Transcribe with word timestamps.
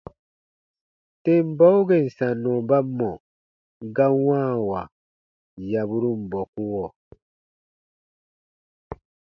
Tem 1.23 1.45
bau 1.57 1.77
gèn 1.89 2.05
sannɔ 2.17 2.51
ba 2.69 2.77
mɔ̀ 2.97 3.13
ga 3.95 4.05
wãawa 4.25 4.81
yaburun 5.71 6.19
bɔkuɔ. 6.31 6.85